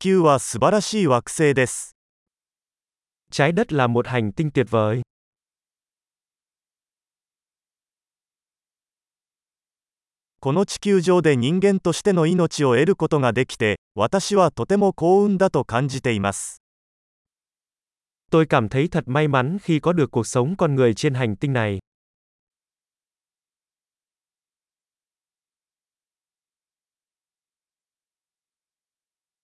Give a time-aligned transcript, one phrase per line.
[0.00, 1.94] 球は素晴らしい惑星です。
[3.30, 5.02] Trái đất là một hành tinh tuyệt vời.
[10.40, 16.62] この地球上で人間としての命を得ることができて、私はとても幸運だと感じています。
[18.30, 21.52] Tôi cảm thấy thật may mắn khi có được cuộc sống con người trên hành tinh
[21.52, 21.78] này.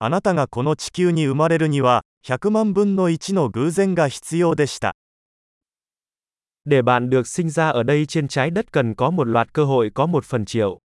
[0.00, 4.94] あなたがこの地球に生まれるには、100万分の1の偶然が必要でした。
[6.64, 9.90] Để bạn được sinh ra ở đây trên trái đất cần có một loạt cơ hội
[9.94, 10.78] có một phần triệu.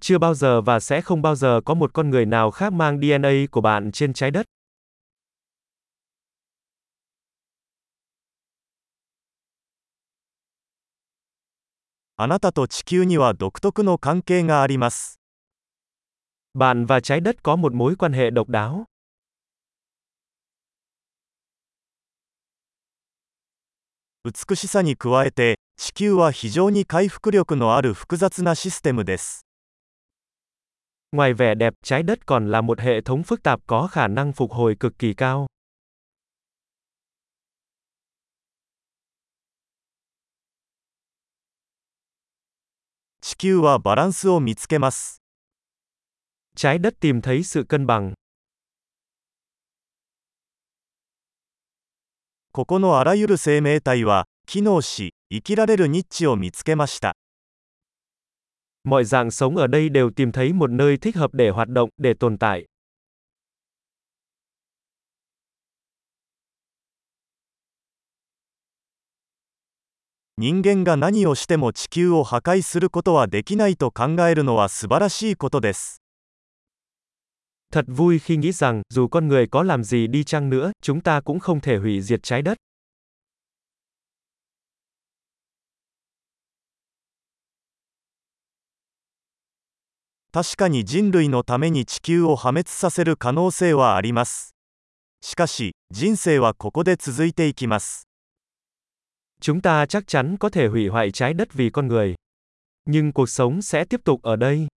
[0.00, 3.00] Chưa bao giờ và sẽ không bao giờ có một con người nào khác mang
[3.00, 4.46] DNA của bạn trên trái đất.
[12.16, 15.18] あなたと地球には独特の関係があります。
[16.54, 18.84] Bạn và trái đất có một mối quan hệ độc đáo.
[24.24, 29.45] 美しさに加えて、地球は非常に回復力のある複雑なシステムです。
[31.16, 34.32] Ngoài vẻ đẹp, trái đất còn là một hệ thống phức tạp có khả năng
[34.32, 35.46] phục hồi cực kỳ cao.
[43.20, 45.20] 地球はバランスを見つけます。
[46.56, 48.14] Trái đất tìm thấy sự cân bằng.
[52.52, 57.14] ここのあらゆる生命体は、機能し、生きられるニッチを見つけました。
[58.87, 61.89] Mọi dạng sống ở đây đều tìm thấy một nơi thích hợp để hoạt động,
[61.97, 62.65] để tồn tại.
[70.41, 72.87] Ningen ga nani o shite mo chikyū o hakai suru.
[77.71, 81.01] Thật vui khi nghĩ rằng, dù con người có làm gì đi chăng nữa, chúng
[81.01, 82.57] ta cũng không thể hủy diệt trái đất.
[90.37, 94.53] 確かに人類のために地球を破滅させる可能性はあります。
[95.19, 98.07] しかし、人生はここで続いていきます。
[99.41, 102.13] Chúng ta chắc chắn có thể hủy hoại trái đất vì con người.
[102.85, 104.67] Nhưng cuộc sống sẽ tiếp tục ở đây.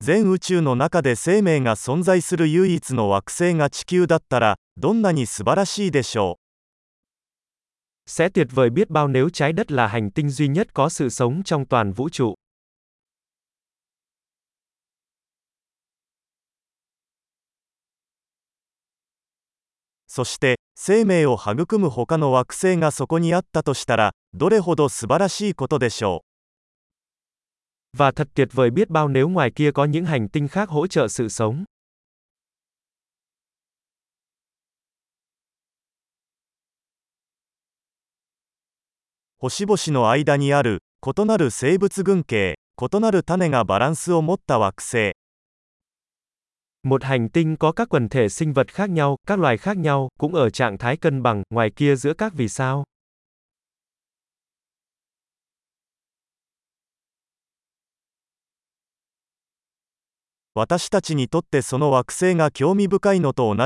[0.00, 6.41] 全宇宙の中で生命が存在する唯一の惑星が地球だったら、どんなに素晴らしいでしょう？
[8.11, 11.43] Sẽ tuyệt vời biết bao nếu trái đất là hành tinh duy nhất có sự sống
[11.43, 12.35] trong toàn vũ trụ.
[20.17, 26.23] そして、生命を育む他の惑星がそこにあったとしたら、どれほど素晴らしいことでしょ
[27.93, 27.97] う。
[27.97, 30.87] Và thật tuyệt vời biết bao nếu ngoài kia có những hành tinh khác hỗ
[30.87, 31.65] trợ sự sống.
[39.44, 45.14] 星々の間にある異なる生物群系異なる種がバランスを持った惑星
[46.84, 50.08] Một hành tinh có các quần thể sinh vật khác nhau, các loài khác nhau,
[50.18, 52.84] cũng ở trạng thái cân bằng, ngoài kia giữa các vì sao.
[60.54, 63.56] 私たちにとってその惑星が興味深いのと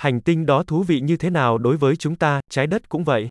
[0.00, 3.04] Hành tinh đó thú vị như thế nào đối với chúng ta, trái đất cũng
[3.04, 3.28] vậy.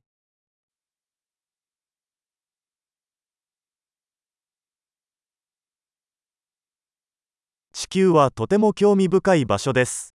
[7.75, 10.13] 地球はとても興味深い場所です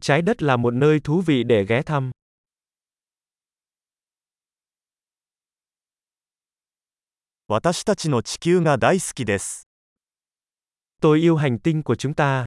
[0.00, 2.12] Trái đất là một nơi thú vị để ghé thăm.
[7.48, 9.66] 私たちの地球が大好きです
[11.00, 12.44] Tôi yêu hành tinh của chúng ta.